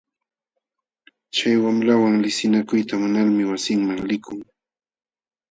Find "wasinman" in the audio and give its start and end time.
3.51-3.99